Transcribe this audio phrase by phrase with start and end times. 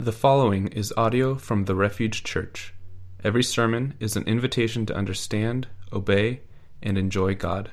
[0.00, 2.72] The following is audio from the Refuge Church.
[3.24, 6.42] Every sermon is an invitation to understand, obey,
[6.80, 7.72] and enjoy God.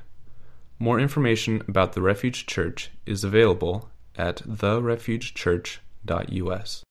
[0.79, 6.83] More information about the Refuge Church is available at therefugechurch.us.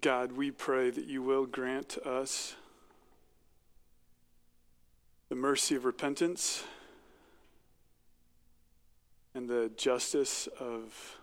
[0.00, 2.56] God, we pray that you will grant us
[5.28, 6.64] the mercy of repentance
[9.34, 11.18] and the justice of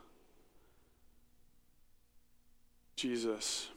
[2.95, 3.69] Jesus,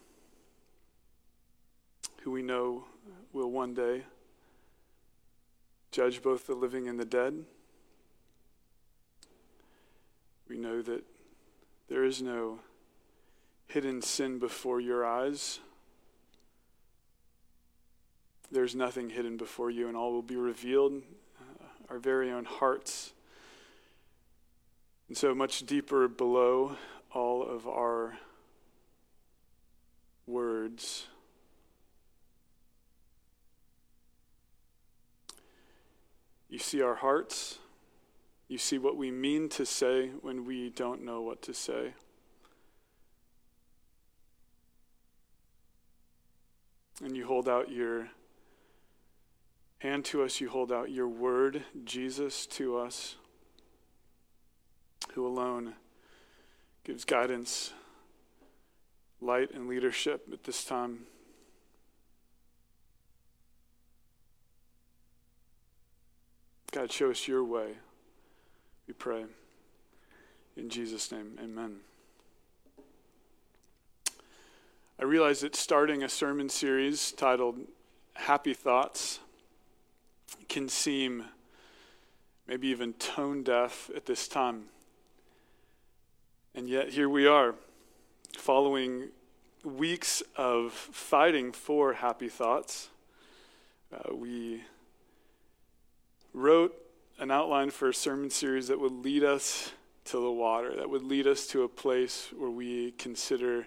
[2.23, 2.85] who we know
[3.33, 4.03] will one day
[5.91, 7.45] judge both the living and the dead.
[10.49, 11.05] We know that
[11.89, 12.61] there is no
[13.69, 15.61] hidden sin before your eyes.
[18.51, 21.03] There's nothing hidden before you, and all will be revealed,
[21.41, 23.13] uh, our very own hearts.
[25.09, 26.77] And so much deeper below
[27.13, 28.19] all of our
[30.27, 31.07] words.
[36.49, 37.59] You see our hearts.
[38.49, 41.95] You see what we mean to say when we don't know what to say.
[47.05, 48.09] And you hold out your
[49.87, 53.15] hand to us, you hold out your word, Jesus, to us,
[55.13, 55.75] who alone
[56.83, 57.73] gives guidance,
[59.21, 61.07] light, and leadership at this time.
[66.73, 67.75] God, show us your way,
[68.89, 69.25] we pray.
[70.57, 71.77] In Jesus' name, amen.
[74.99, 77.61] I realize that starting a sermon series titled
[78.15, 79.21] Happy Thoughts
[80.49, 81.25] can seem
[82.47, 84.65] maybe even tone deaf at this time.
[86.55, 87.55] And yet, here we are,
[88.37, 89.09] following
[89.65, 92.89] weeks of fighting for happy thoughts.
[93.93, 94.63] Uh, we
[96.33, 96.75] wrote
[97.19, 99.73] an outline for a sermon series that would lead us
[100.05, 103.67] to the water, that would lead us to a place where we consider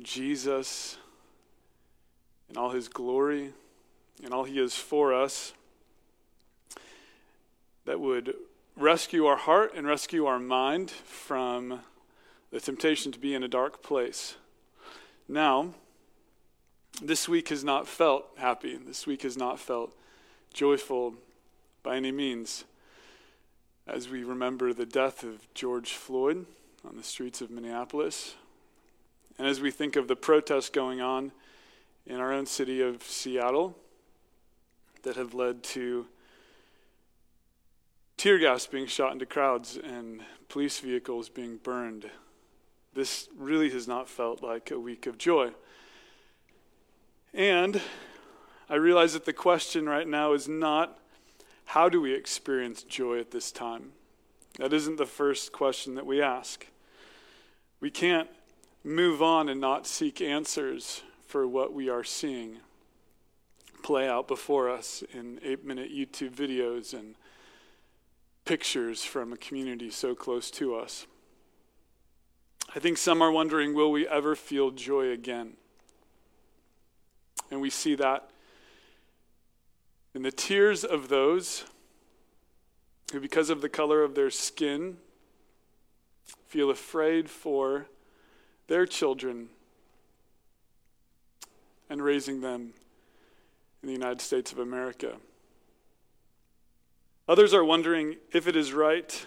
[0.00, 0.96] Jesus
[2.48, 3.52] in all his glory
[4.22, 5.54] and all he is for us
[7.84, 8.34] that would
[8.76, 11.80] rescue our heart and rescue our mind from
[12.50, 14.36] the temptation to be in a dark place.
[15.28, 15.74] Now,
[17.02, 18.76] this week has not felt happy.
[18.76, 19.94] This week has not felt
[20.52, 21.14] joyful
[21.82, 22.64] by any means.
[23.86, 26.46] As we remember the death of George Floyd
[26.86, 28.34] on the streets of Minneapolis,
[29.38, 31.32] and as we think of the protests going on
[32.06, 33.76] in our own city of Seattle
[35.02, 36.06] that have led to
[38.16, 42.10] tear gas being shot into crowds and police vehicles being burned,
[42.94, 45.50] this really has not felt like a week of joy.
[47.32, 47.80] And
[48.70, 50.98] I realize that the question right now is not
[51.66, 53.92] how do we experience joy at this time?
[54.58, 56.66] That isn't the first question that we ask.
[57.80, 58.28] We can't
[58.84, 62.58] move on and not seek answers for what we are seeing
[63.82, 67.14] play out before us in eight minute YouTube videos and
[68.44, 71.06] pictures from a community so close to us.
[72.74, 75.54] I think some are wondering will we ever feel joy again?
[77.50, 78.30] And we see that
[80.14, 81.64] in the tears of those
[83.12, 84.96] who, because of the color of their skin,
[86.46, 87.86] feel afraid for
[88.66, 89.48] their children
[91.90, 92.72] and raising them
[93.82, 95.16] in the United States of America.
[97.28, 99.26] Others are wondering if it is right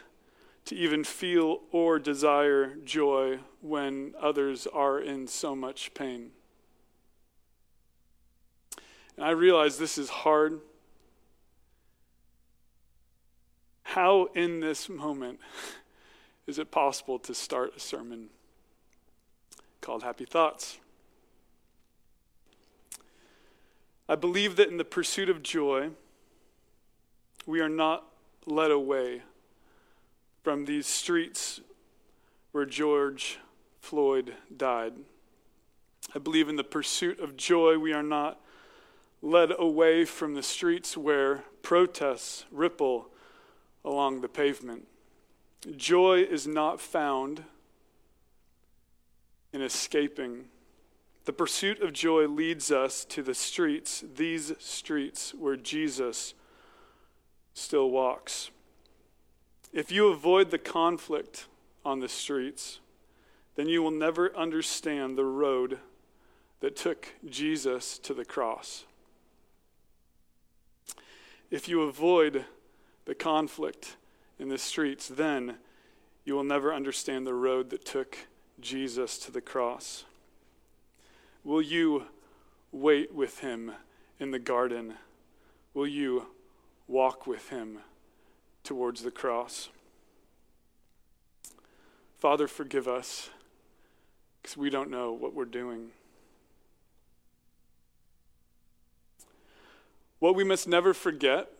[0.65, 6.31] to even feel or desire joy when others are in so much pain.
[9.15, 10.59] And I realize this is hard.
[13.83, 15.39] How, in this moment,
[16.47, 18.29] is it possible to start a sermon
[19.87, 20.79] called Happy Thoughts.
[24.09, 25.91] I believe that in the pursuit of joy,
[27.47, 28.05] we are not
[28.45, 29.23] led away
[30.43, 31.61] from these streets
[32.51, 33.39] where George
[33.79, 34.93] Floyd died.
[36.13, 38.39] I believe in the pursuit of joy, we are not
[39.21, 43.07] led away from the streets where protests ripple
[43.83, 44.85] along the pavement.
[45.75, 47.43] Joy is not found
[49.53, 50.45] in escaping
[51.27, 56.33] The pursuit of joy leads us to the streets, these streets where Jesus
[57.57, 58.51] still walks.
[59.73, 61.47] If you avoid the conflict
[61.83, 62.79] on the streets,
[63.55, 65.79] then you will never understand the road
[66.59, 68.85] that took Jesus to the cross.
[71.49, 72.45] If you avoid
[73.05, 73.95] the conflict
[74.37, 75.55] in the streets, then
[76.25, 78.17] you will never understand the road that took
[78.59, 80.03] Jesus to the cross.
[81.43, 82.03] Will you
[82.71, 83.71] wait with him
[84.19, 84.93] in the garden?
[85.73, 86.27] Will you
[86.87, 87.79] walk with him
[88.63, 89.69] towards the cross?
[92.17, 93.29] Father, forgive us
[94.41, 95.89] because we don't know what we're doing.
[100.19, 101.51] What we must never forget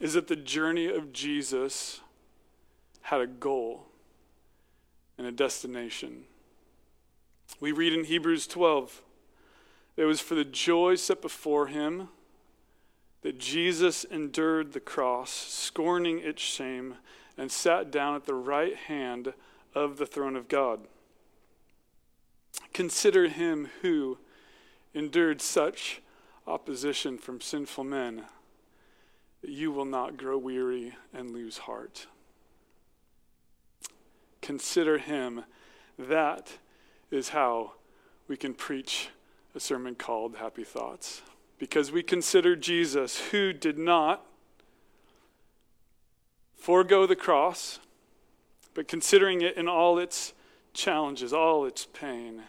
[0.00, 2.00] is that the journey of Jesus
[3.02, 3.86] had a goal
[5.18, 6.24] and a destination.
[7.60, 9.02] We read in Hebrews 12
[9.96, 12.08] it was for the joy set before him
[13.22, 16.96] that Jesus endured the cross, scorning its shame,
[17.36, 19.32] and sat down at the right hand
[19.74, 20.80] of the throne of God.
[22.72, 24.18] Consider him who
[24.94, 26.00] endured such
[26.46, 28.24] opposition from sinful men
[29.42, 32.06] that you will not grow weary and lose heart.
[34.40, 35.44] Consider him
[35.98, 36.58] that
[37.10, 37.72] is how
[38.26, 39.10] we can preach
[39.54, 41.22] a sermon called Happy Thoughts.
[41.58, 44.24] Because we consider Jesus, who did not
[46.54, 47.80] forego the cross,
[48.74, 50.34] but considering it in all its
[50.72, 52.42] challenges, all its pain,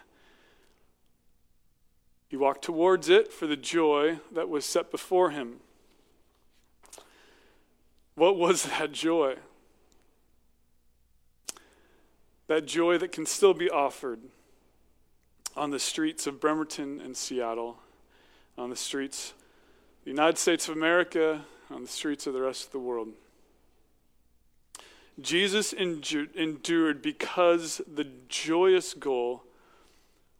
[2.28, 5.56] he walked towards it for the joy that was set before him.
[8.14, 9.34] What was that joy?
[12.46, 14.20] That joy that can still be offered
[15.56, 17.78] on the streets of Bremerton and Seattle,
[18.60, 22.66] on the streets of the United States of America, on the streets of the rest
[22.66, 23.08] of the world.
[25.18, 29.44] Jesus endured because the joyous goal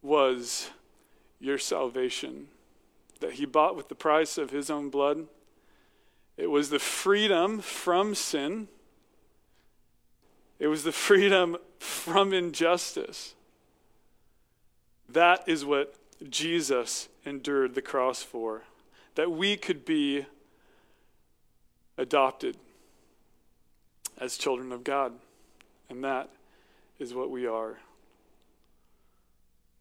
[0.03, 0.71] was
[1.41, 2.49] your salvation
[3.21, 5.27] that he bought with the price of his own blood.
[6.37, 8.69] It was the freedom from sin.
[10.59, 13.35] It was the freedom from injustice.
[15.09, 15.95] That is what
[16.29, 18.63] Jesus endured the cross for,
[19.15, 20.27] that we could be
[21.97, 22.57] adopted
[24.19, 25.15] as children of God.
[25.89, 26.31] And that
[26.99, 27.79] is what we are.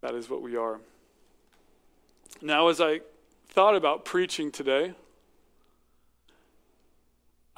[0.02, 0.80] That is what we are.
[2.42, 3.02] Now, as I
[3.50, 4.94] thought about preaching today,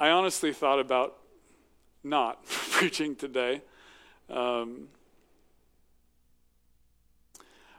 [0.00, 1.18] I honestly thought about
[2.02, 3.62] not preaching today.
[4.28, 4.88] Um,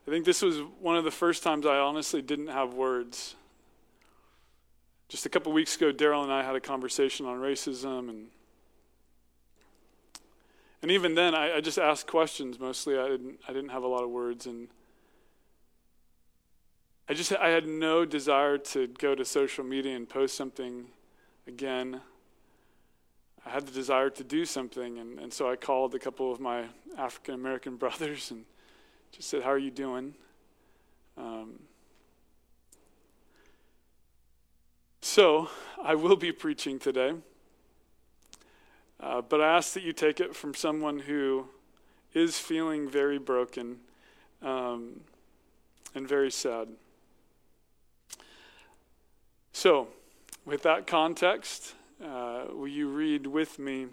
[0.05, 3.35] I think this was one of the first times I honestly didn't have words.
[5.07, 8.27] Just a couple weeks ago, Daryl and I had a conversation on racism, and
[10.81, 12.59] and even then, I, I, just asked questions.
[12.59, 14.67] Mostly, I didn't I didn't have a lot of words, and
[17.07, 20.87] I just I had no desire to go to social media and post something
[21.47, 22.01] again.
[23.45, 26.41] I had the desire to do something, and, and so I called a couple of
[26.41, 26.65] my
[26.97, 28.43] African American brothers and
[29.13, 30.15] just said, How are you doing?
[31.17, 31.59] Um,
[35.01, 35.49] so,
[35.83, 37.13] I will be preaching today,
[38.99, 41.45] uh, but I ask that you take it from someone who
[42.15, 43.77] is feeling very broken
[44.41, 45.01] um,
[45.93, 46.69] and very sad.
[49.51, 49.89] So,
[50.43, 53.87] with that context, uh, will you read with me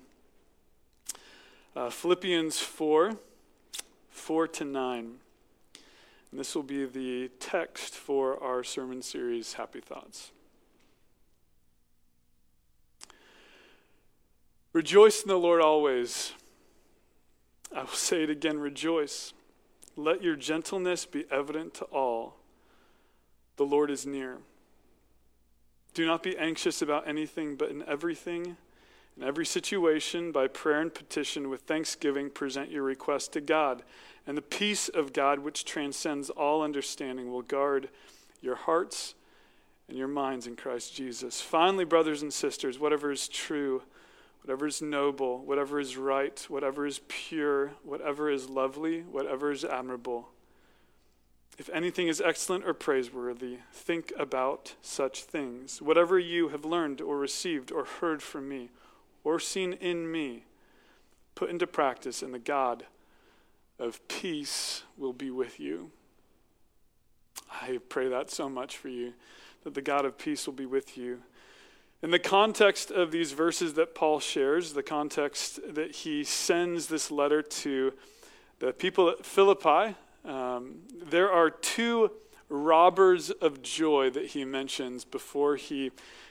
[1.76, 3.18] uh, Philippians 4?
[4.20, 5.14] 4 to 9.
[6.30, 10.30] And this will be the text for our sermon series, Happy Thoughts.
[14.72, 16.32] Rejoice in the Lord always.
[17.74, 19.32] I will say it again rejoice.
[19.96, 22.36] Let your gentleness be evident to all.
[23.56, 24.38] The Lord is near.
[25.94, 28.56] Do not be anxious about anything, but in everything,
[29.20, 33.82] in every situation, by prayer and petition, with thanksgiving, present your request to God.
[34.26, 37.90] And the peace of God, which transcends all understanding, will guard
[38.40, 39.14] your hearts
[39.88, 41.40] and your minds in Christ Jesus.
[41.40, 43.82] Finally, brothers and sisters, whatever is true,
[44.42, 50.30] whatever is noble, whatever is right, whatever is pure, whatever is lovely, whatever is admirable,
[51.58, 55.82] if anything is excellent or praiseworthy, think about such things.
[55.82, 58.70] Whatever you have learned or received or heard from me
[59.24, 60.44] or seen in me,
[61.34, 62.84] put into practice, and the God
[63.78, 65.90] of peace will be with you.
[67.50, 69.14] I pray that so much for you,
[69.64, 71.20] that the God of peace will be with you.
[72.02, 77.10] In the context of these verses that Paul shares, the context that he sends this
[77.10, 77.92] letter to
[78.58, 82.10] the people at Philippi, um, there are two
[82.48, 85.90] robbers of joy that he mentions before he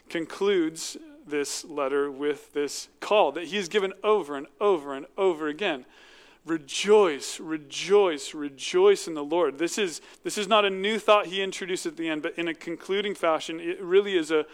[0.10, 0.98] concludes
[1.29, 5.86] this letter with this call that he's given over and over and over again.
[6.45, 9.57] Rejoice, rejoice, rejoice in the Lord.
[9.57, 12.48] This is, this is not a new thought he introduced at the end, but in
[12.48, 14.45] a concluding fashion, it really is a,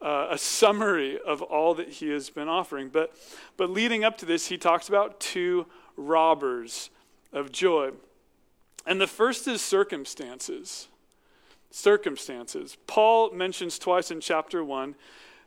[0.00, 2.88] uh, a summary of all that he has been offering.
[2.88, 3.12] But,
[3.56, 6.90] but leading up to this, he talks about two robbers
[7.32, 7.90] of joy.
[8.86, 10.88] And the first is circumstances.
[11.70, 12.76] Circumstances.
[12.86, 14.94] Paul mentions twice in chapter 1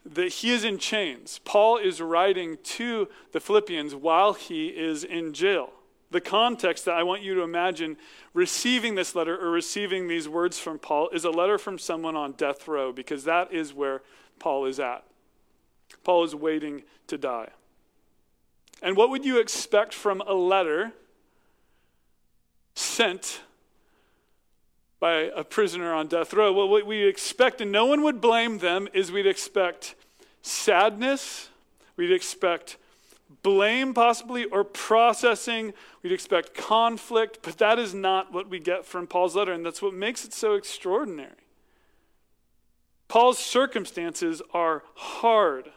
[0.06, 1.40] that he is in chains.
[1.44, 5.72] Paul is writing to the Philippians while he is in jail.
[6.12, 7.98] The context that I want you to imagine
[8.34, 12.34] receiving this letter or receiving these words from Paul is a letter from someone on
[12.34, 14.02] death row because that is where
[14.38, 15.04] Paul is at.
[16.04, 17.50] Paul is waiting to die.
[18.82, 20.94] And what would you expect from a letter
[22.76, 23.42] sent
[25.00, 26.52] by a prisoner on death row.
[26.52, 29.96] Well, what we expect, and no one would blame them, is we'd expect
[30.42, 31.50] sadness,
[31.98, 32.78] we'd expect
[33.44, 39.08] blame, possibly, or processing, we'd expect conflict, but that is not what we get from
[39.08, 41.32] Paul's letter, and that's what makes it so extraordinary.
[43.08, 45.72] Paul's circumstances are hard.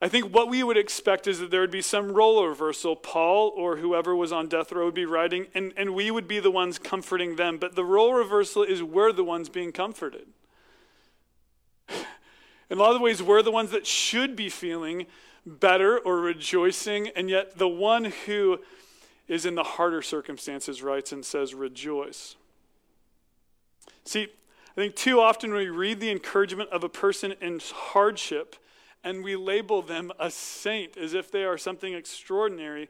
[0.00, 2.94] I think what we would expect is that there would be some role reversal.
[2.94, 6.38] Paul or whoever was on death row would be writing, and, and we would be
[6.38, 7.58] the ones comforting them.
[7.58, 10.28] But the role reversal is we're the ones being comforted.
[12.70, 15.06] In a lot of ways, we're the ones that should be feeling
[15.44, 18.60] better or rejoicing, and yet the one who
[19.26, 22.36] is in the harder circumstances writes and says, Rejoice.
[24.04, 24.28] See,
[24.70, 28.56] I think too often when we read the encouragement of a person in hardship,
[29.04, 32.88] and we label them a saint as if they are something extraordinary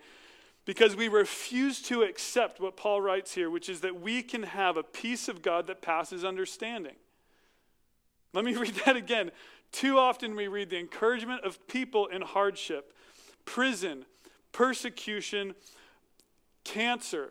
[0.65, 4.77] because we refuse to accept what Paul writes here, which is that we can have
[4.77, 6.97] a peace of God that passes understanding.
[8.35, 9.31] Let me read that again.
[9.73, 12.93] Too often we read the encouragement of people in hardship,
[13.45, 14.05] prison,
[14.53, 15.55] persecution,
[16.65, 17.31] cancer.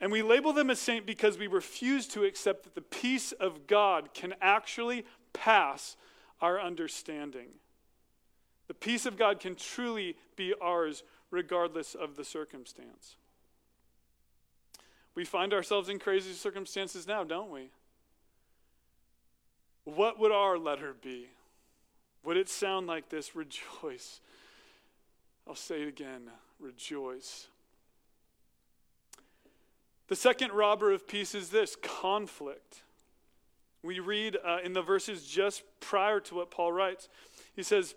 [0.00, 3.66] And we label them a saint because we refuse to accept that the peace of
[3.66, 5.96] God can actually pass
[6.40, 7.48] our understanding.
[8.66, 13.16] The peace of God can truly be ours regardless of the circumstance.
[15.14, 17.70] We find ourselves in crazy circumstances now, don't we?
[19.84, 21.28] What would our letter be?
[22.24, 23.34] Would it sound like this?
[23.34, 24.20] Rejoice.
[25.46, 27.48] I'll say it again rejoice.
[30.08, 32.82] The second robber of peace is this conflict.
[33.88, 37.08] We read uh, in the verses just prior to what Paul writes.
[37.56, 37.94] He says,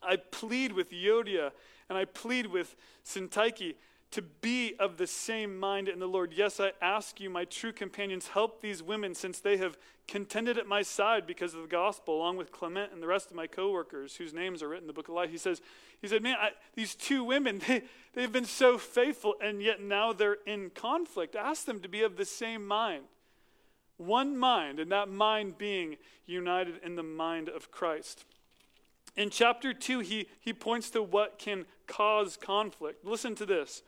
[0.00, 1.50] I plead with Euodia
[1.88, 3.74] and I plead with Syntyche
[4.12, 6.32] to be of the same mind in the Lord.
[6.32, 10.68] Yes, I ask you, my true companions, help these women since they have contended at
[10.68, 14.14] my side because of the gospel, along with Clement and the rest of my coworkers
[14.14, 15.30] whose names are written in the book of life.
[15.30, 15.60] He says,
[16.00, 17.82] he said, man, I, these two women, they,
[18.14, 21.34] they've been so faithful, and yet now they're in conflict.
[21.34, 23.02] Ask them to be of the same mind.
[23.96, 25.96] One mind, and that mind being
[26.26, 28.24] united in the mind of Christ.
[29.16, 33.04] In chapter 2, he, he points to what can cause conflict.
[33.04, 33.82] Listen to this.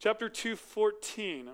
[0.00, 1.50] Chapter 2, 14.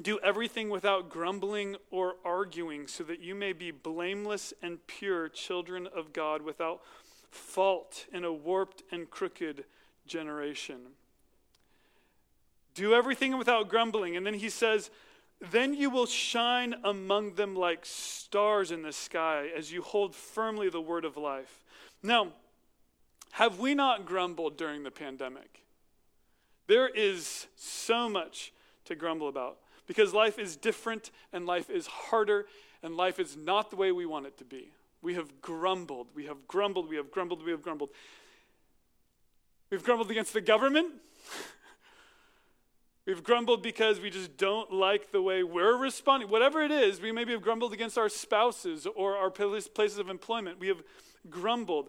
[0.00, 5.88] Do everything without grumbling or arguing, so that you may be blameless and pure children
[5.94, 6.82] of God without
[7.30, 9.64] fault in a warped and crooked
[10.06, 10.78] generation.
[12.74, 14.16] Do everything without grumbling.
[14.16, 14.90] And then he says,
[15.40, 20.68] then you will shine among them like stars in the sky as you hold firmly
[20.68, 21.64] the word of life.
[22.02, 22.28] Now,
[23.32, 25.62] have we not grumbled during the pandemic?
[26.66, 28.52] There is so much
[28.86, 32.46] to grumble about because life is different and life is harder
[32.82, 34.72] and life is not the way we want it to be.
[35.02, 37.90] We have grumbled, we have grumbled, we have grumbled, we have grumbled.
[39.70, 40.94] We've grumbled against the government.
[43.08, 46.28] We've grumbled because we just don't like the way we're responding.
[46.28, 50.60] Whatever it is, we maybe have grumbled against our spouses or our places of employment.
[50.60, 50.82] We have
[51.30, 51.88] grumbled.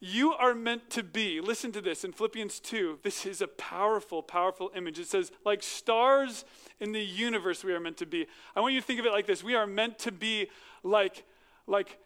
[0.00, 3.00] You are meant to be, listen to this in Philippians 2.
[3.02, 4.98] This is a powerful, powerful image.
[4.98, 6.46] It says, like stars
[6.80, 8.26] in the universe, we are meant to be.
[8.56, 10.48] I want you to think of it like this we are meant to be
[10.82, 11.24] like,
[11.66, 11.98] like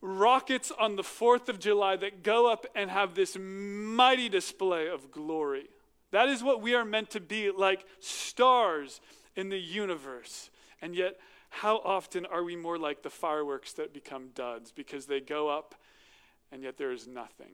[0.00, 5.10] rockets on the 4th of July that go up and have this mighty display of
[5.10, 5.66] glory.
[6.12, 9.00] That is what we are meant to be, like stars
[9.34, 10.50] in the universe.
[10.80, 15.20] And yet, how often are we more like the fireworks that become duds because they
[15.20, 15.74] go up
[16.50, 17.52] and yet there is nothing?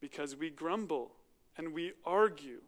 [0.00, 1.12] Because we grumble
[1.56, 2.60] and we argue.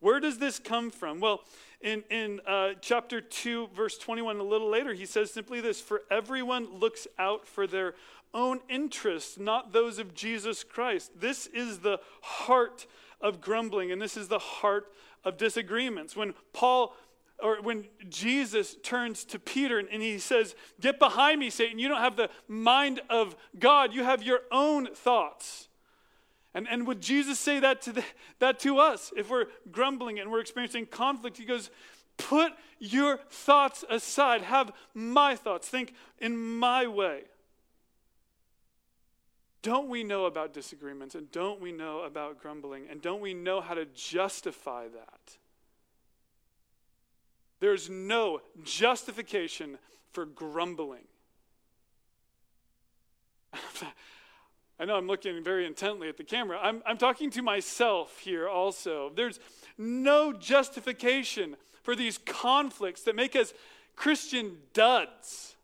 [0.00, 1.20] Where does this come from?
[1.20, 1.42] Well,
[1.80, 6.02] in, in uh, chapter 2, verse 21, a little later, he says simply this For
[6.10, 7.94] everyone looks out for their
[8.32, 11.20] own interests, not those of Jesus Christ.
[11.20, 12.86] This is the heart
[13.20, 14.92] of grumbling, and this is the heart
[15.24, 16.16] of disagreements.
[16.16, 16.94] When Paul
[17.42, 21.78] or when Jesus turns to Peter and he says, Get behind me, Satan.
[21.78, 25.68] You don't have the mind of God, you have your own thoughts.
[26.52, 28.04] And, and would Jesus say that to, the,
[28.40, 31.36] that to us if we're grumbling and we're experiencing conflict?
[31.36, 31.70] He goes,
[32.16, 34.42] Put your thoughts aside.
[34.42, 35.68] Have my thoughts.
[35.68, 37.22] Think in my way.
[39.62, 43.60] Don't we know about disagreements and don't we know about grumbling and don't we know
[43.60, 45.36] how to justify that?
[47.60, 49.78] There's no justification
[50.12, 51.04] for grumbling.
[54.80, 56.58] I know I'm looking very intently at the camera.
[56.60, 59.12] I'm, I'm talking to myself here also.
[59.14, 59.38] There's
[59.76, 63.52] no justification for these conflicts that make us
[63.94, 65.54] Christian duds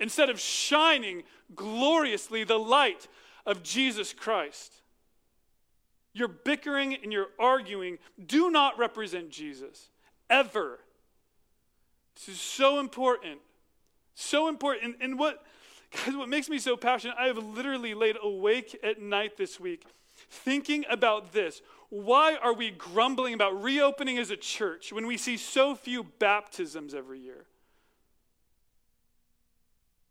[0.00, 1.22] instead of shining
[1.54, 3.08] gloriously the light
[3.46, 4.74] of Jesus Christ.
[6.12, 9.90] Your bickering and your arguing do not represent Jesus,
[10.28, 10.80] ever.
[12.14, 13.40] This is so important.
[14.14, 14.84] So important.
[14.84, 15.44] And, and what,
[16.04, 19.84] guys, what makes me so passionate, I have literally laid awake at night this week
[20.30, 21.62] thinking about this.
[21.90, 26.94] Why are we grumbling about reopening as a church when we see so few baptisms
[26.94, 27.46] every year?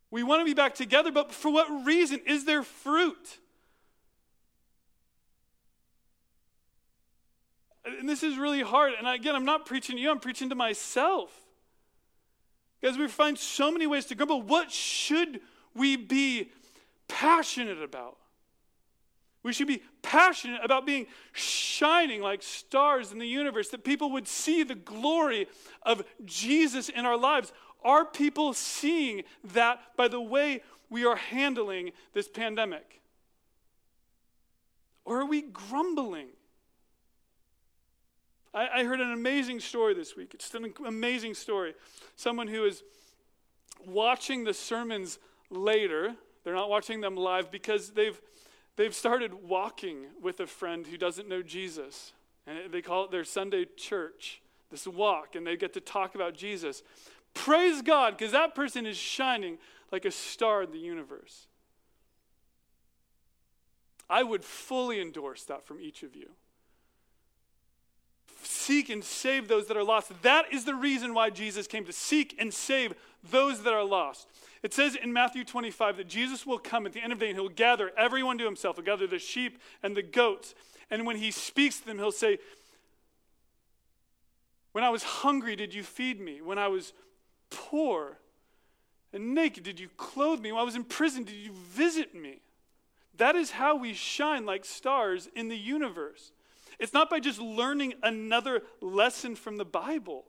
[0.09, 2.21] We want to be back together, but for what reason?
[2.25, 3.39] Is there fruit?
[7.85, 8.93] And this is really hard.
[8.97, 11.31] And again, I'm not preaching to you, I'm preaching to myself.
[12.79, 14.41] Because we find so many ways to grumble.
[14.41, 15.41] What should
[15.73, 16.51] we be
[17.08, 18.17] passionate about?
[19.43, 24.27] We should be passionate about being shining like stars in the universe, that people would
[24.27, 25.47] see the glory
[25.84, 27.53] of Jesus in our lives.
[27.83, 33.01] Are people seeing that by the way we are handling this pandemic?
[35.05, 36.27] Or are we grumbling?
[38.53, 40.33] I, I heard an amazing story this week.
[40.33, 41.75] It's an amazing story.
[42.15, 42.83] Someone who is
[43.85, 48.19] watching the sermons later, they're not watching them live because they've,
[48.75, 52.13] they've started walking with a friend who doesn't know Jesus.
[52.45, 56.33] And they call it their Sunday church, this walk, and they get to talk about
[56.33, 56.83] Jesus.
[57.38, 59.60] Praise God, because that person is shining
[59.91, 61.47] like a star in the universe.
[64.10, 66.30] I would fully endorse that from each of you
[68.43, 70.12] seek and save those that are lost.
[70.21, 72.93] That is the reason why Jesus came to seek and save
[73.30, 74.28] those that are lost.
[74.63, 77.30] It says in Matthew 25 that Jesus will come at the end of the day
[77.32, 78.78] and he'll gather everyone to himself.
[78.78, 80.56] He'll gather the sheep and the goats.
[80.89, 82.39] And when he speaks to them, he'll say,
[84.71, 86.41] When I was hungry, did you feed me?
[86.41, 86.93] When I was
[87.49, 88.19] poor
[89.13, 90.51] and naked, did you clothe me?
[90.51, 92.41] When I was in prison, did you visit me?
[93.17, 96.31] That is how we shine like stars in the universe.
[96.79, 100.25] It's not by just learning another lesson from the Bible.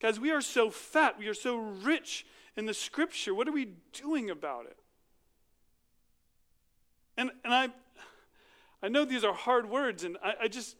[0.00, 3.34] Guys, we are so fat, we are so rich in the scripture.
[3.34, 4.76] What are we doing about it?
[7.16, 7.68] And, and I,
[8.82, 10.76] I know these are hard words, and I, I just,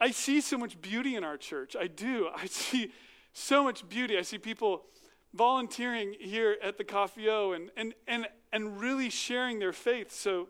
[0.00, 1.76] I see so much beauty in our church.
[1.78, 2.28] I do.
[2.34, 2.92] I see
[3.32, 4.18] so much beauty.
[4.18, 4.82] I see people
[5.32, 10.12] volunteering here at the Coffee O and, and, and, and really sharing their faith.
[10.12, 10.48] So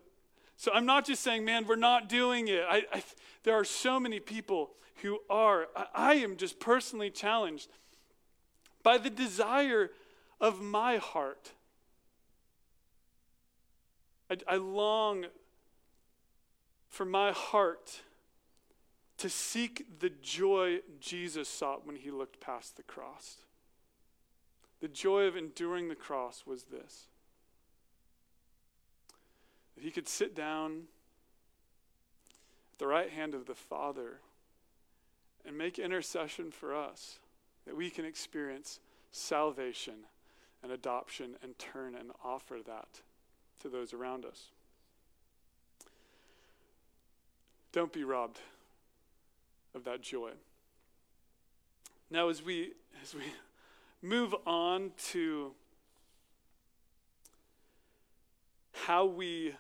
[0.60, 2.62] so I'm not just saying, man, we're not doing it.
[2.68, 3.02] I, I,
[3.44, 5.68] there are so many people who are.
[5.74, 7.70] I, I am just personally challenged
[8.82, 9.90] by the desire
[10.38, 11.52] of my heart.
[14.30, 15.24] I, I long
[16.90, 18.02] for my heart
[19.20, 23.37] to seek the joy Jesus sought when he looked past the cross.
[24.80, 27.06] The joy of enduring the cross was this
[29.74, 30.85] that he could sit down
[32.72, 34.20] at the right hand of the Father
[35.46, 37.18] and make intercession for us,
[37.66, 38.80] that we can experience
[39.12, 40.06] salvation
[40.62, 43.00] and adoption and turn and offer that
[43.61, 44.46] to those around us.
[47.72, 48.40] Don't be robbed
[49.74, 50.30] of that joy.
[52.11, 53.22] Now, as we as we
[54.02, 55.52] move on to
[58.72, 59.54] how we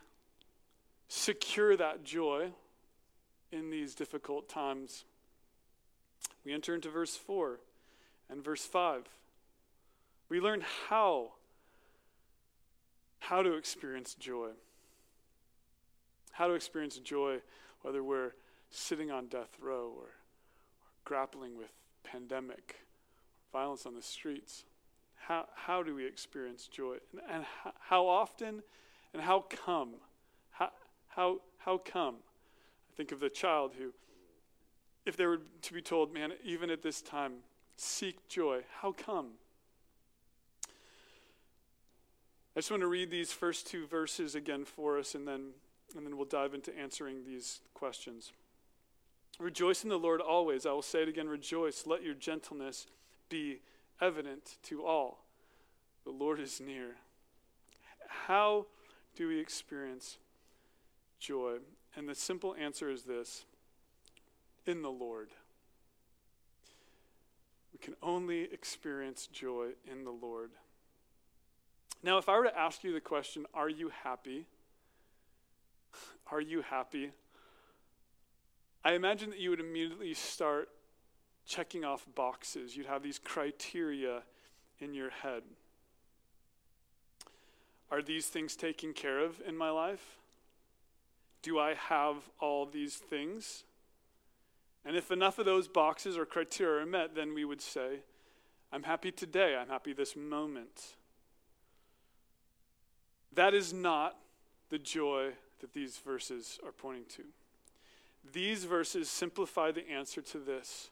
[1.08, 2.50] secure that joy
[3.52, 5.04] in these difficult times.
[6.44, 7.58] We enter into verse 4
[8.30, 9.04] and verse 5.
[10.28, 11.32] We learn how
[13.18, 14.50] how to experience joy.
[16.32, 17.40] How to experience joy
[17.82, 18.32] whether we're
[18.70, 20.14] sitting on death row or, or
[21.04, 21.72] grappling with
[22.04, 22.80] pandemic,
[23.52, 24.64] violence on the streets.
[25.26, 26.96] How, how do we experience joy?
[27.12, 28.62] And, and how, how often
[29.12, 29.94] and how come?
[30.50, 30.70] How,
[31.08, 32.16] how, how come?
[32.92, 33.92] I think of the child who,
[35.06, 37.34] if they were to be told, man, even at this time,
[37.76, 39.28] seek joy, how come?
[42.56, 45.50] I just want to read these first two verses again for us, and then,
[45.96, 48.32] and then we'll dive into answering these questions.
[49.40, 50.66] Rejoice in the Lord always.
[50.66, 51.86] I will say it again rejoice.
[51.86, 52.86] Let your gentleness
[53.30, 53.62] be
[53.98, 55.24] evident to all.
[56.04, 56.96] The Lord is near.
[58.26, 58.66] How
[59.16, 60.18] do we experience
[61.18, 61.56] joy?
[61.96, 63.44] And the simple answer is this
[64.66, 65.30] in the Lord.
[67.72, 70.50] We can only experience joy in the Lord.
[72.02, 74.46] Now, if I were to ask you the question, are you happy?
[76.30, 77.10] Are you happy?
[78.84, 80.68] I imagine that you would immediately start
[81.46, 82.76] checking off boxes.
[82.76, 84.22] You'd have these criteria
[84.78, 85.42] in your head.
[87.90, 90.16] Are these things taken care of in my life?
[91.42, 93.64] Do I have all these things?
[94.84, 98.00] And if enough of those boxes or criteria are met, then we would say,
[98.72, 99.56] I'm happy today.
[99.56, 100.94] I'm happy this moment.
[103.32, 104.16] That is not
[104.70, 107.24] the joy that these verses are pointing to.
[108.32, 110.90] These verses simplify the answer to this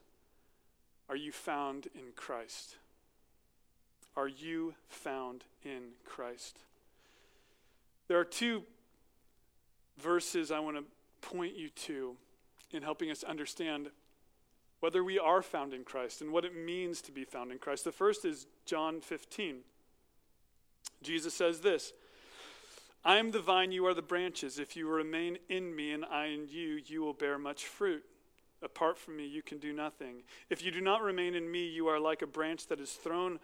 [1.09, 2.77] Are you found in Christ?
[4.17, 6.59] Are you found in Christ?
[8.09, 8.65] There are two
[9.99, 10.85] verses I want to
[11.21, 12.17] point you to
[12.73, 13.91] in helping us understand
[14.81, 17.85] whether we are found in Christ and what it means to be found in Christ.
[17.85, 19.59] The first is John 15.
[21.03, 21.93] Jesus says this
[23.05, 24.59] I am the vine, you are the branches.
[24.59, 28.05] If you remain in me and I in you, you will bear much fruit.
[28.61, 30.25] Apart from me, you can do nothing.
[30.51, 33.39] If you do not remain in me, you are like a branch that is thrown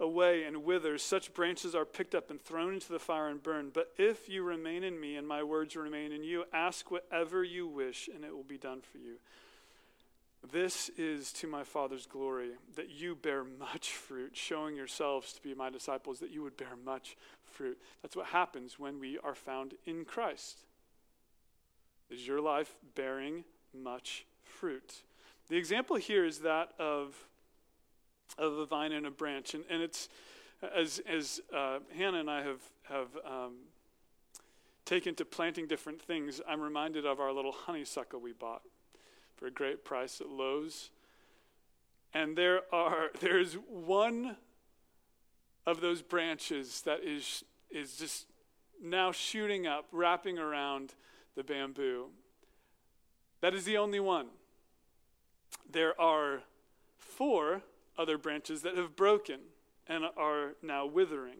[0.00, 1.02] away and withers.
[1.02, 3.72] Such branches are picked up and thrown into the fire and burned.
[3.72, 7.68] But if you remain in me and my words remain in you, ask whatever you
[7.68, 9.16] wish, and it will be done for you.
[10.50, 15.52] This is to my Father's glory, that you bear much fruit, showing yourselves to be
[15.52, 17.78] my disciples, that you would bear much fruit.
[18.02, 20.60] That's what happens when we are found in Christ.
[22.08, 25.02] Is your life bearing much fruit?
[25.48, 27.14] The example here is that of,
[28.38, 29.54] of a vine and a branch.
[29.54, 30.08] And, and it's,
[30.74, 33.54] as, as uh, Hannah and I have, have um,
[34.86, 38.62] taken to planting different things, I'm reminded of our little honeysuckle we bought
[39.38, 40.90] for a great price at Lowe's.
[42.12, 44.36] And there are there's one
[45.66, 48.26] of those branches that is is just
[48.82, 50.94] now shooting up, wrapping around
[51.34, 52.06] the bamboo.
[53.40, 54.28] That is the only one.
[55.70, 56.42] There are
[56.96, 57.62] four
[57.96, 59.40] other branches that have broken
[59.86, 61.38] and are now withering.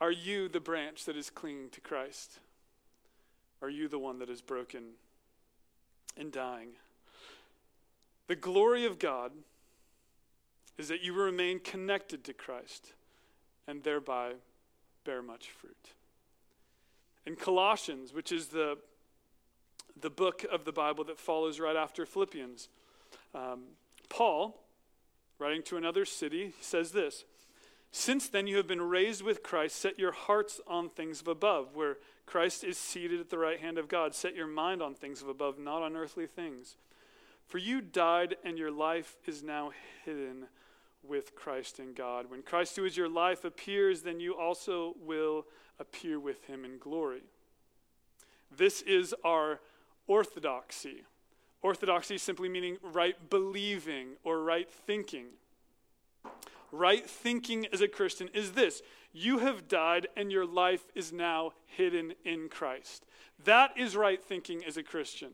[0.00, 2.40] Are you the branch that is clinging to Christ?
[3.64, 4.82] Are you the one that is broken
[6.18, 6.72] and dying?
[8.26, 9.32] The glory of God
[10.76, 12.92] is that you remain connected to Christ
[13.66, 14.32] and thereby
[15.06, 15.92] bear much fruit.
[17.24, 18.76] In Colossians, which is the,
[19.98, 22.68] the book of the Bible that follows right after Philippians,
[23.34, 23.62] um,
[24.10, 24.60] Paul,
[25.38, 27.24] writing to another city, says this
[27.96, 29.76] since then, you have been raised with Christ.
[29.76, 33.78] Set your hearts on things of above, where Christ is seated at the right hand
[33.78, 34.14] of God.
[34.14, 36.76] Set your mind on things of above, not on earthly things.
[37.46, 39.70] For you died, and your life is now
[40.04, 40.46] hidden
[41.02, 42.30] with Christ in God.
[42.30, 45.46] When Christ, who is your life, appears, then you also will
[45.78, 47.22] appear with him in glory.
[48.56, 49.60] This is our
[50.06, 51.02] orthodoxy.
[51.62, 55.26] Orthodoxy simply meaning right believing or right thinking
[56.72, 61.52] right thinking as a Christian is this you have died and your life is now
[61.66, 63.04] hidden in Christ.
[63.44, 65.30] That is right thinking as a Christian.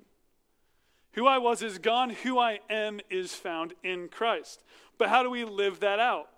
[1.15, 4.63] Who I was is gone, who I am is found in Christ.
[4.99, 6.29] But how do we live that out?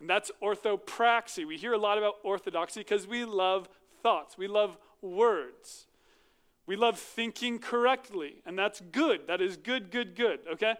[0.00, 1.46] And that's orthopraxy.
[1.46, 3.68] We hear a lot about orthodoxy because we love
[4.02, 5.86] thoughts, we love words.
[6.66, 9.26] We love thinking correctly, and that's good.
[9.26, 10.76] That is good, good, good, okay?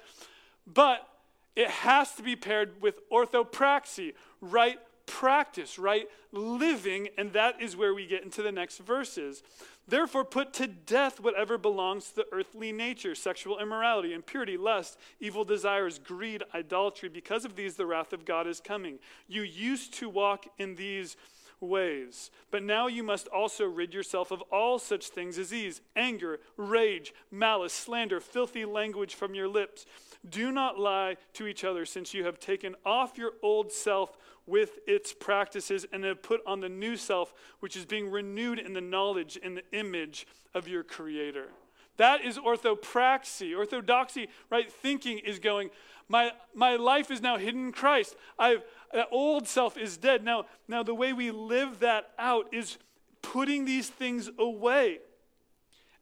[0.67, 1.07] But
[1.57, 7.95] it has to be paired with orthopraxy, right practice, right living, and that is where
[7.95, 9.43] we get into the next verses.
[9.87, 15.45] Therefore, put to death whatever belongs to the earthly nature sexual immorality, impurity, lust, evil
[15.45, 17.09] desires, greed, idolatry.
[17.09, 18.99] Because of these, the wrath of God is coming.
[19.29, 21.17] You used to walk in these
[21.61, 22.31] ways.
[22.51, 27.13] But now you must also rid yourself of all such things as these anger, rage,
[27.31, 29.87] malice, slander, filthy language from your lips.
[30.29, 34.79] Do not lie to each other, since you have taken off your old self with
[34.87, 38.81] its practices and have put on the new self, which is being renewed in the
[38.81, 41.49] knowledge in the image of your Creator.
[41.97, 43.57] That is orthopraxy.
[43.57, 44.71] Orthodoxy, right?
[44.71, 45.71] Thinking is going,
[46.09, 48.17] my, my life is now hidden in Christ.
[48.39, 50.25] I've, that old self is dead.
[50.25, 52.79] Now, now, the way we live that out is
[53.23, 54.99] putting these things away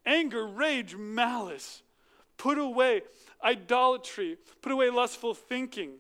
[0.05, 1.83] anger, rage, malice.
[2.43, 3.03] Put away
[3.45, 4.37] idolatry.
[4.63, 5.99] Put away lustful thinking.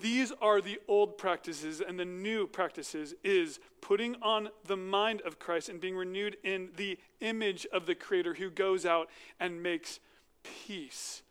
[0.00, 5.38] These are the old practices, and the new practices is putting on the mind of
[5.38, 10.00] Christ and being renewed in the image of the Creator who goes out and makes
[10.42, 11.22] peace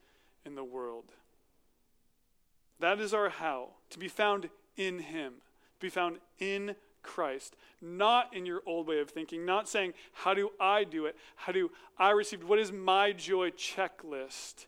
[0.45, 1.05] in the world.
[2.79, 5.33] That is our how to be found in Him,
[5.79, 6.75] to be found in
[7.07, 11.15] Christ, not in your old way of thinking, not saying, How do I do it?
[11.37, 12.43] How do I receive?
[12.43, 14.67] What is my joy checklist?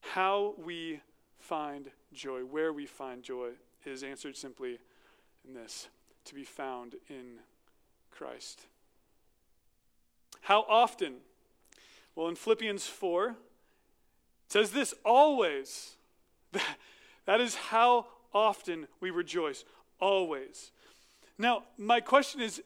[0.00, 1.00] How we
[1.40, 3.50] find joy, where we find joy,
[3.84, 4.78] is answered simply
[5.46, 5.88] in this
[6.24, 7.40] to be found in
[8.10, 8.66] Christ.
[10.42, 11.16] How often?
[12.14, 13.36] Well, in Philippians 4, it
[14.48, 15.96] says this always.
[17.26, 19.64] that is how often we rejoice.
[20.00, 20.72] Always.
[21.38, 22.62] Now, my question is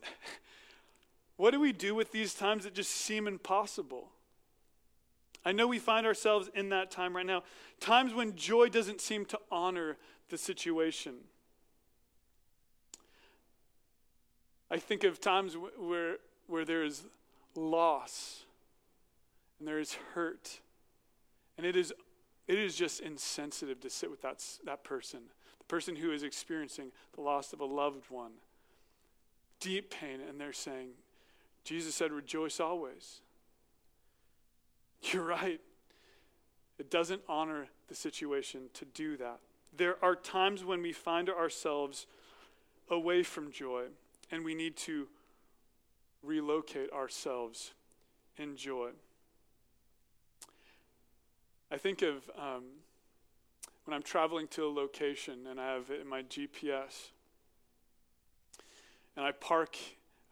[1.36, 4.08] what do we do with these times that just seem impossible?
[5.44, 7.42] I know we find ourselves in that time right now,
[7.80, 9.96] times when joy doesn't seem to honor
[10.28, 11.14] the situation.
[14.70, 17.04] I think of times where, where there is
[17.54, 18.44] loss
[19.58, 20.60] and there is hurt,
[21.58, 21.92] and it is,
[22.48, 25.22] it is just insensitive to sit with that, that person,
[25.72, 28.32] person who is experiencing the loss of a loved one,
[29.58, 30.90] deep pain, and they're saying,
[31.64, 33.22] Jesus said, Rejoice always.
[35.00, 35.62] You're right.
[36.78, 39.38] It doesn't honor the situation to do that.
[39.74, 42.06] There are times when we find ourselves
[42.90, 43.84] away from joy
[44.30, 45.08] and we need to
[46.22, 47.72] relocate ourselves
[48.36, 48.90] in joy.
[51.70, 52.64] I think of um,
[53.84, 57.10] when I'm traveling to a location and I have it in my GPS
[59.16, 59.76] and I park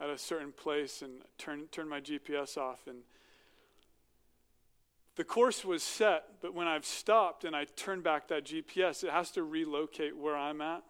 [0.00, 3.02] at a certain place and turn, turn my GPS off and
[5.16, 9.10] the course was set, but when I've stopped and I turn back that GPS, it
[9.10, 10.82] has to relocate where I'm at.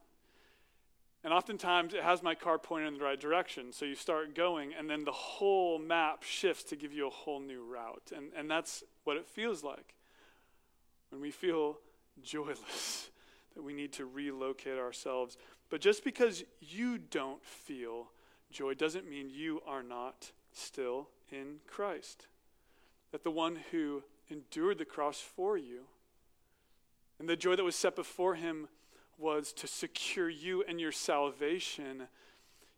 [1.24, 3.72] And oftentimes it has my car pointed in the right direction.
[3.72, 7.40] So you start going, and then the whole map shifts to give you a whole
[7.40, 8.12] new route.
[8.14, 9.94] And, and that's what it feels like
[11.10, 11.78] when we feel
[12.22, 13.10] joyless,
[13.54, 15.36] that we need to relocate ourselves.
[15.70, 18.10] But just because you don't feel
[18.50, 22.26] joy doesn't mean you are not still in Christ
[23.12, 25.82] that the one who endured the cross for you
[27.18, 28.68] and the joy that was set before him
[29.18, 32.08] was to secure you and your salvation,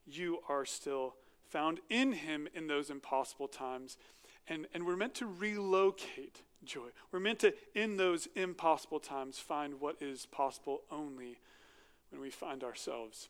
[0.04, 1.14] you are still
[1.48, 3.96] found in him in those impossible times.
[4.48, 6.88] And, and we're meant to relocate joy.
[7.10, 11.38] We're meant to, in those impossible times, find what is possible only
[12.10, 13.28] when we find ourselves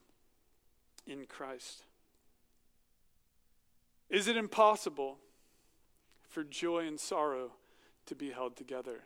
[1.06, 1.82] in Christ.
[4.10, 5.18] Is it impossible?
[6.32, 7.52] for joy and sorrow
[8.06, 9.00] to be held together.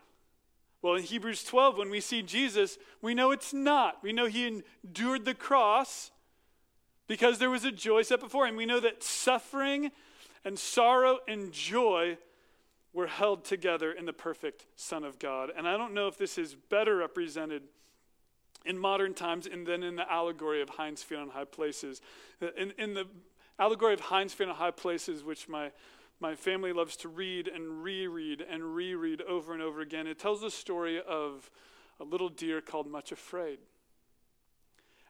[0.81, 3.99] Well, in Hebrews 12, when we see Jesus, we know it's not.
[4.03, 6.13] We know he endured the cross
[7.09, 8.55] because there was a joy set before him.
[8.55, 9.91] We know that suffering
[10.45, 12.17] and sorrow and joy
[12.97, 15.51] were held together in the perfect Son of God.
[15.55, 17.63] And I don't know if this is better represented
[18.65, 22.01] in modern times than in the allegory of Hinds feet on high places.
[22.57, 23.07] In, in the
[23.59, 25.71] allegory of Hinds feet on high places, which my
[26.19, 30.07] my family loves to read and reread and reread over and over again.
[30.07, 31.51] It tells the story of
[32.01, 33.59] a little deer called Much Afraid.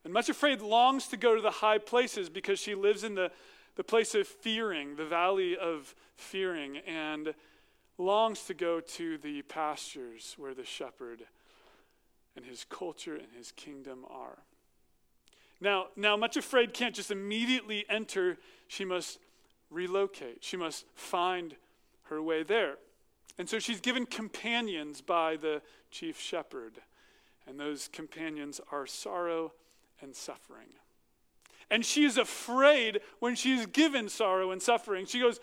[0.03, 3.31] And Much Afraid longs to go to the high places because she lives in the,
[3.77, 7.35] the place of fearing, the valley of fearing, and
[7.98, 11.22] longs to go to the pastures where the shepherd
[12.37, 14.38] and his culture and his kingdom are.
[15.61, 18.37] Now, now, much afraid can't just immediately enter.
[18.68, 19.18] She must
[19.70, 20.38] relocate.
[20.44, 21.56] She must find
[22.04, 22.76] her way there.
[23.38, 26.74] And so she's given companions by the chief shepherd.
[27.46, 29.52] And those companions are sorrow
[30.02, 30.68] and suffering.
[31.70, 35.06] And she is afraid when she is given sorrow and suffering.
[35.06, 35.40] She goes,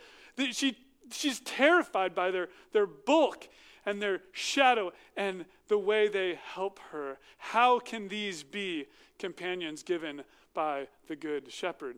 [0.51, 0.77] she,
[1.11, 3.47] she's terrified by their, their bulk
[3.85, 7.17] and their shadow and the way they help her.
[7.37, 8.87] How can these be
[9.19, 11.97] companions given by the Good Shepherd?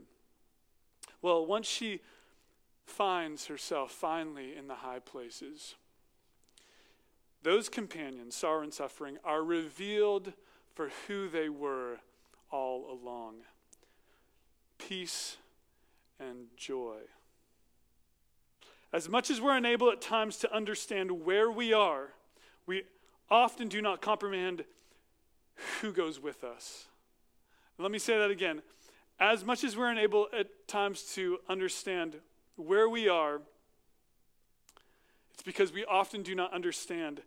[1.22, 2.02] Well, once she
[2.86, 5.76] finds herself finally in the high places,
[7.44, 10.34] those companions, sorrow and suffering, are revealed
[10.74, 12.00] for who they were
[12.52, 13.36] all along
[14.78, 15.38] peace
[16.20, 17.00] and joy.
[18.96, 22.14] As much as we're unable at times to understand where we are,
[22.66, 22.84] we
[23.30, 24.64] often do not comprehend
[25.82, 26.86] who goes with us.
[27.78, 28.62] Let me say that again.
[29.20, 32.16] As much as we're unable at times to understand
[32.56, 33.42] where we are,
[35.34, 37.20] it's because we often do not understand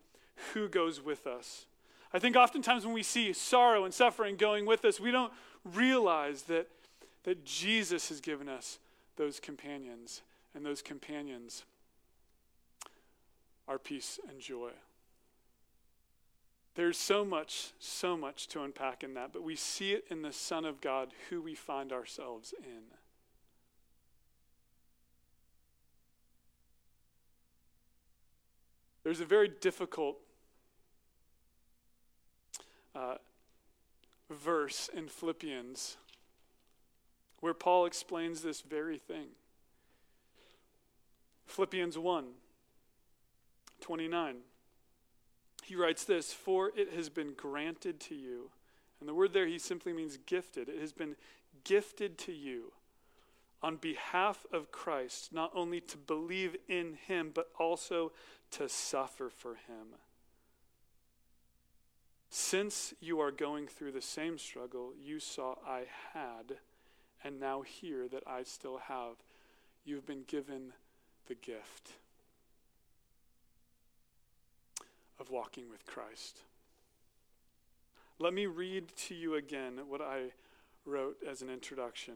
[0.54, 1.66] who goes with us.
[2.14, 5.34] I think oftentimes when we see sorrow and suffering going with us, we don't
[5.66, 6.66] realize that,
[7.24, 8.78] that Jesus has given us
[9.16, 10.22] those companions,
[10.58, 11.62] and those companions
[13.68, 14.72] are peace and joy.
[16.74, 20.32] There's so much, so much to unpack in that, but we see it in the
[20.32, 22.82] Son of God, who we find ourselves in.
[29.04, 30.16] There's a very difficult
[32.96, 33.18] uh,
[34.28, 35.98] verse in Philippians
[37.38, 39.28] where Paul explains this very thing.
[41.48, 42.26] Philippians 1
[43.80, 44.36] 29.
[45.64, 48.50] He writes this For it has been granted to you.
[49.00, 50.68] And the word there, he simply means gifted.
[50.68, 51.16] It has been
[51.64, 52.72] gifted to you
[53.62, 58.12] on behalf of Christ, not only to believe in him, but also
[58.52, 59.96] to suffer for him.
[62.30, 66.58] Since you are going through the same struggle you saw I had,
[67.24, 69.16] and now hear that I still have,
[69.84, 70.72] you've been given
[71.28, 71.92] the gift
[75.20, 76.40] of walking with Christ.
[78.18, 80.32] Let me read to you again what I
[80.84, 82.14] wrote as an introduction.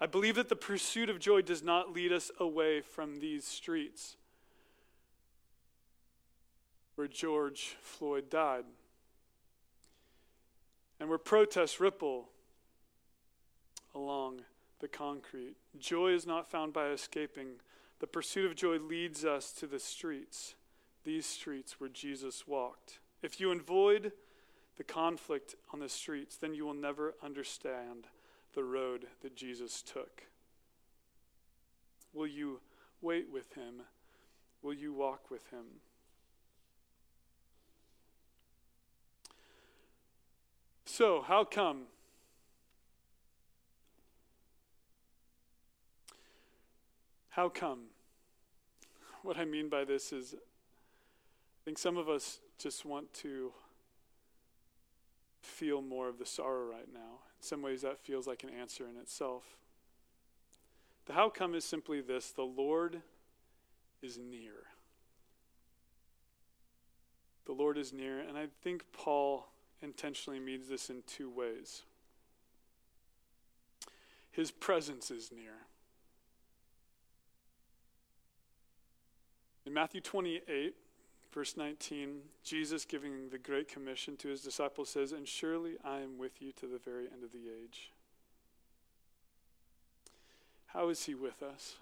[0.00, 4.16] I believe that the pursuit of joy does not lead us away from these streets
[6.96, 8.64] where George Floyd died
[10.98, 12.28] and where protests ripple
[13.94, 14.40] along
[14.84, 15.56] the concrete.
[15.78, 17.52] Joy is not found by escaping.
[18.00, 20.56] The pursuit of joy leads us to the streets,
[21.04, 22.98] these streets where Jesus walked.
[23.22, 24.12] If you avoid
[24.76, 28.08] the conflict on the streets, then you will never understand
[28.54, 30.24] the road that Jesus took.
[32.12, 32.60] Will you
[33.00, 33.84] wait with him?
[34.60, 35.80] Will you walk with him?
[40.84, 41.84] So, how come?
[47.34, 47.86] How come?
[49.22, 53.52] What I mean by this is, I think some of us just want to
[55.42, 57.00] feel more of the sorrow right now.
[57.00, 59.42] In some ways, that feels like an answer in itself.
[61.06, 63.02] The how come is simply this the Lord
[64.00, 64.68] is near.
[67.46, 69.48] The Lord is near, and I think Paul
[69.82, 71.82] intentionally means this in two ways.
[74.30, 75.66] His presence is near.
[79.66, 80.74] In Matthew 28,
[81.32, 86.18] verse 19, Jesus giving the Great Commission to his disciples says, And surely I am
[86.18, 87.90] with you to the very end of the age.
[90.66, 91.76] How is he with us?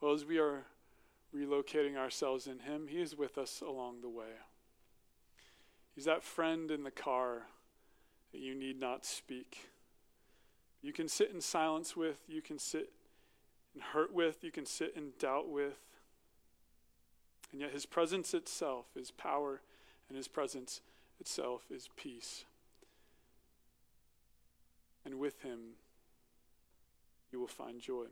[0.00, 0.64] Well, as we are
[1.34, 4.40] relocating ourselves in him, he is with us along the way.
[5.94, 7.42] He's that friend in the car
[8.32, 9.68] that you need not speak.
[10.82, 12.90] You can sit in silence with, you can sit
[13.74, 15.78] in hurt with, you can sit in doubt with.
[17.52, 19.60] And yet, his presence itself is power,
[20.08, 20.80] and his presence
[21.20, 22.44] itself is peace.
[25.04, 25.76] And with him,
[27.32, 28.06] you will find joy.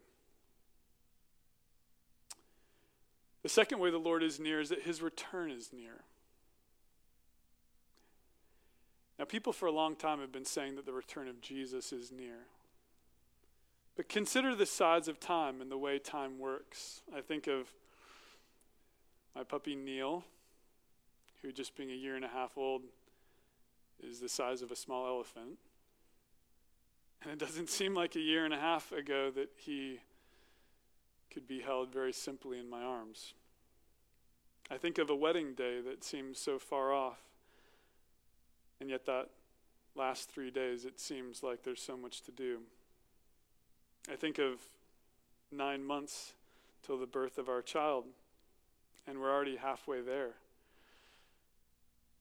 [3.42, 6.04] The second way the Lord is near is that his return is near.
[9.18, 12.11] Now, people for a long time have been saying that the return of Jesus is
[12.11, 12.46] near.
[13.96, 17.02] But consider the size of time and the way time works.
[17.14, 17.72] I think of
[19.35, 20.24] my puppy Neil,
[21.43, 22.82] who, just being a year and a half old,
[24.03, 25.59] is the size of a small elephant.
[27.22, 30.01] And it doesn't seem like a year and a half ago that he
[31.30, 33.35] could be held very simply in my arms.
[34.70, 37.18] I think of a wedding day that seems so far off
[38.80, 39.30] And yet, that
[39.95, 42.59] last three days, it seems like there's so much to do.
[44.12, 44.61] I think of
[45.51, 46.35] nine months
[46.85, 48.05] till the birth of our child,
[49.07, 50.34] and we're already halfway there.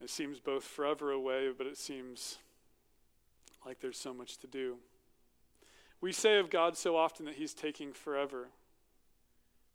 [0.01, 2.37] It seems both forever away, but it seems
[3.65, 4.77] like there's so much to do.
[6.01, 8.49] We say of God so often that He's taking forever,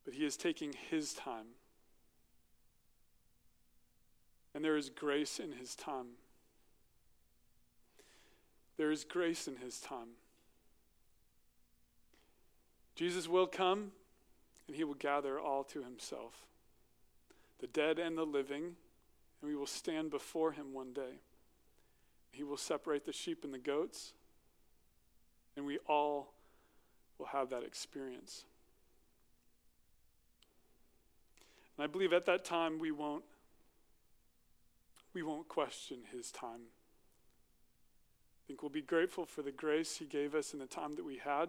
[0.05, 1.47] but He is taking His time.
[4.55, 6.09] And there is grace in His time.
[8.77, 10.17] There is grace in His time.
[12.95, 13.93] Jesus will come
[14.67, 16.47] and He will gather all to Himself,
[17.61, 18.65] the dead and the living,
[19.41, 21.21] and we will stand before Him one day.
[22.31, 24.13] He will separate the sheep and the goats,
[25.57, 26.35] and we all
[27.19, 28.45] will have that experience.
[31.77, 33.25] And I believe at that time we won't
[35.15, 36.61] we won't question his time.
[36.61, 41.05] I think we'll be grateful for the grace he gave us in the time that
[41.05, 41.49] we had.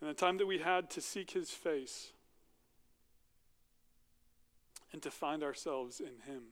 [0.00, 2.12] And the time that we had to seek his face
[4.92, 6.42] and to find ourselves in him.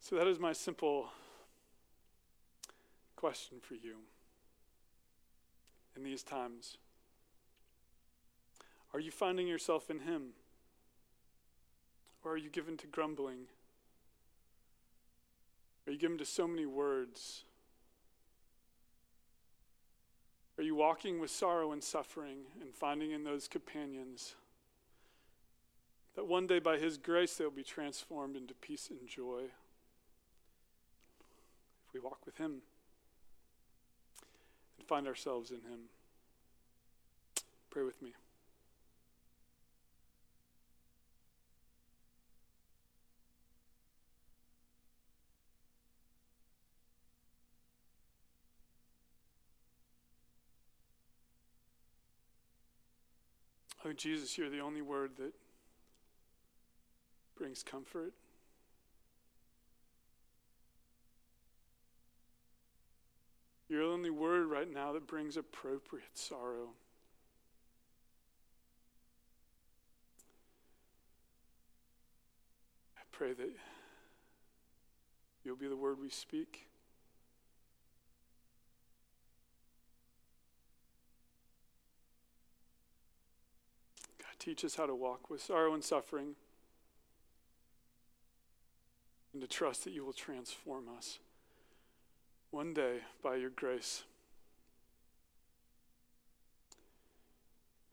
[0.00, 1.10] So, that is my simple
[3.14, 3.96] question for you
[5.94, 6.78] in these times.
[8.92, 10.30] Are you finding yourself in Him?
[12.24, 13.46] Or are you given to grumbling?
[15.86, 17.44] Are you given to so many words?
[20.60, 24.34] Are you walking with sorrow and suffering and finding in those companions
[26.14, 29.44] that one day by His grace they'll be transformed into peace and joy?
[31.88, 32.60] If we walk with Him
[34.78, 35.88] and find ourselves in Him.
[37.70, 38.12] Pray with me.
[53.84, 55.32] Oh, Jesus, you're the only word that
[57.36, 58.12] brings comfort.
[63.70, 66.70] You're the only word right now that brings appropriate sorrow.
[72.98, 73.50] I pray that
[75.44, 76.69] you'll be the word we speak.
[84.40, 86.34] Teach us how to walk with sorrow and suffering
[89.32, 91.18] and to trust that you will transform us
[92.50, 94.02] one day by your grace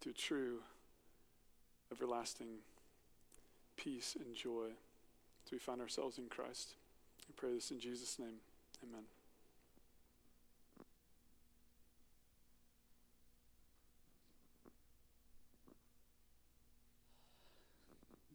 [0.02, 0.60] to true,
[1.92, 2.60] everlasting
[3.76, 4.70] peace and joy
[5.46, 6.76] as we find ourselves in Christ.
[7.28, 8.40] We pray this in Jesus' name.
[8.84, 9.17] Amen.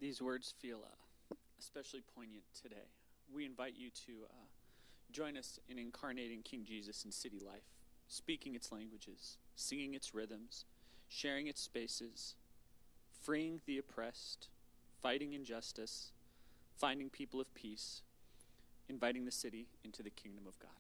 [0.02, 2.90] These words feel uh, especially poignant today.
[3.34, 4.44] We invite you to uh,
[5.12, 7.68] Join us in incarnating King Jesus in city life,
[8.08, 10.64] speaking its languages, singing its rhythms,
[11.06, 12.34] sharing its spaces,
[13.20, 14.48] freeing the oppressed,
[15.02, 16.12] fighting injustice,
[16.78, 18.00] finding people of peace,
[18.88, 20.70] inviting the city into the kingdom of God.